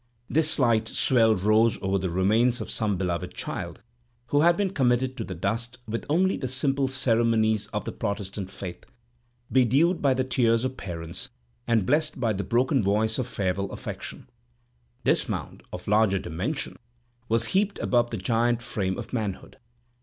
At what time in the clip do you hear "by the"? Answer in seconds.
10.01-10.23, 12.19-12.43